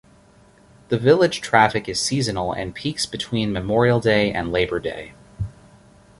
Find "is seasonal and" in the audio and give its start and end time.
1.87-2.73